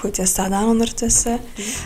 [0.00, 1.38] Goed, je staat aan ondertussen.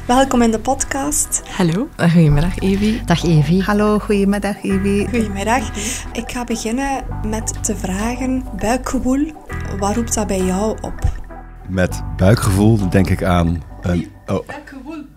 [0.07, 1.43] Welkom in de podcast.
[1.57, 3.05] Hallo, goedemiddag Evie.
[3.05, 3.63] Dag Evie.
[3.63, 5.09] Hallo, goedemiddag Evie.
[5.09, 5.69] Goedemiddag.
[6.13, 9.33] Ik ga beginnen met te vragen, buikgevoel,
[9.79, 10.99] wat roept dat bij jou op?
[11.69, 14.09] Met buikgevoel denk ik aan een...
[14.27, 14.49] Oh,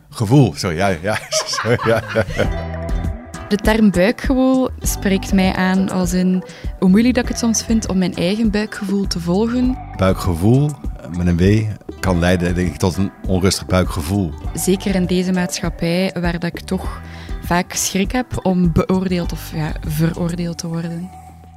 [0.10, 1.18] gevoel, sorry, ja, ja,
[1.56, 2.02] sorry, ja.
[3.50, 6.44] De term buikgevoel spreekt mij aan als in
[6.80, 9.78] hoe moeilijk dat ik het soms vind om mijn eigen buikgevoel te volgen.
[9.98, 10.70] Buikgevoel,
[11.18, 11.64] met een W,
[12.08, 14.32] kan leiden denk ik tot een onrustig buikgevoel.
[14.54, 17.02] Zeker in deze maatschappij waar dat ik toch
[17.42, 21.10] vaak schrik heb om beoordeeld of ja, veroordeeld te worden.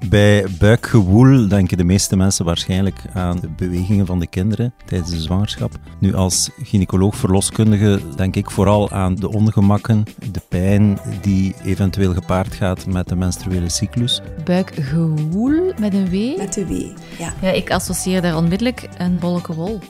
[0.09, 5.21] Bij buikgewoel denken de meeste mensen waarschijnlijk aan de bewegingen van de kinderen tijdens de
[5.21, 5.79] zwangerschap.
[5.99, 12.87] Nu, als gynaecoloog-verloskundige denk ik vooral aan de ongemakken, de pijn die eventueel gepaard gaat
[12.87, 14.21] met de menstruele cyclus.
[14.45, 16.39] Buikgewoel met een W?
[16.39, 16.73] Met de W,
[17.19, 17.33] ja.
[17.41, 19.81] Ja, ik associeer daar onmiddellijk een bolleke wol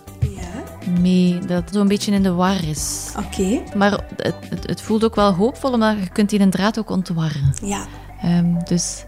[1.00, 3.12] mee, dat het zo'n beetje in de war is.
[3.16, 3.62] oké.
[3.76, 6.90] Maar het, het, het voelt ook wel hoopvol, omdat je kunt die een draad ook
[6.90, 7.54] ontwarren.
[7.64, 7.86] Ja.
[8.22, 9.04] Ehm, dus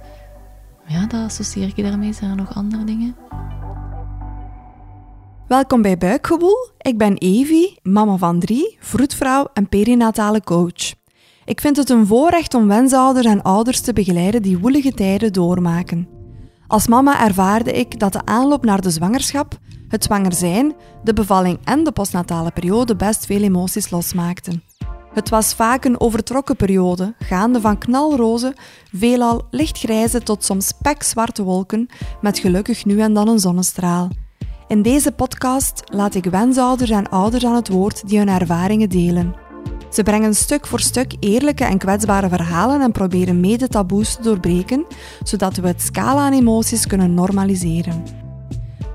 [0.86, 2.12] ja, dat associeer ik daarmee.
[2.12, 3.16] Zijn er nog andere dingen?
[5.48, 6.70] Welkom bij Buikgewoel.
[6.78, 10.94] Ik ben Evie, mama van drie, vroedvrouw en perinatale coach.
[11.44, 16.08] Ik vind het een voorrecht om wensouders en ouders te begeleiden die woelige tijden doormaken.
[16.66, 19.58] Als mama ervaarde ik dat de aanloop naar de zwangerschap,
[19.92, 24.62] het zwanger zijn, de bevalling en de postnatale periode best veel emoties losmaakten.
[25.14, 28.54] Het was vaak een overtrokken periode, gaande van knalroze,
[28.92, 31.88] veelal lichtgrijze tot soms pekzwarte wolken,
[32.20, 34.08] met gelukkig nu en dan een zonnestraal.
[34.68, 39.34] In deze podcast laat ik wensouders en ouders aan het woord die hun ervaringen delen.
[39.90, 44.84] Ze brengen stuk voor stuk eerlijke en kwetsbare verhalen en proberen mede taboes te doorbreken,
[45.22, 48.21] zodat we het scala aan emoties kunnen normaliseren.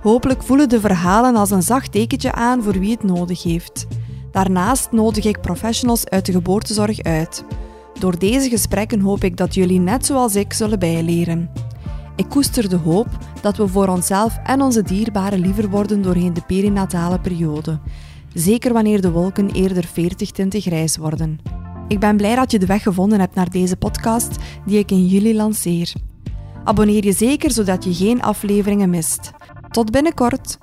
[0.07, 3.87] Hopelijk voelen de verhalen als een zacht tekentje aan voor wie het nodig heeft.
[4.31, 7.43] Daarnaast nodig ik professionals uit de geboortezorg uit.
[7.99, 11.49] Door deze gesprekken hoop ik dat jullie net zoals ik zullen bijleren.
[12.15, 13.07] Ik koester de hoop
[13.41, 17.79] dat we voor onszelf en onze dierbaren liever worden doorheen de perinatale periode.
[18.33, 21.39] Zeker wanneer de wolken eerder 40 tinten grijs worden.
[21.87, 25.05] Ik ben blij dat je de weg gevonden hebt naar deze podcast die ik in
[25.05, 25.93] juli lanceer.
[26.63, 29.31] Abonneer je zeker zodat je geen afleveringen mist.
[29.71, 30.57] Tot binnenkort!